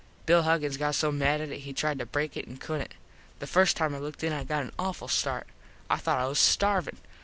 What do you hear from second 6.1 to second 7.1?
I was starvin.